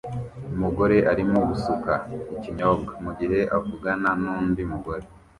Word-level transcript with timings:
Umugore 0.55 0.97
arimo 1.11 1.37
gusuka 1.49 1.93
ikinyobwa 2.35 2.93
mugihe 3.03 3.39
avugana 3.57 4.09
nundi 4.21 4.61
mugore 4.71 5.05